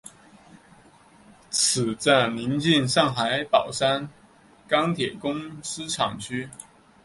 [1.51, 4.09] 此站邻近上海宝山
[4.67, 6.49] 钢铁公司厂区。